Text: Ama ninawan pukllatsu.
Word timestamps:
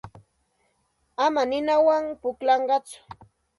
Ama 1.25 1.41
ninawan 1.49 2.03
pukllatsu. 2.21 2.97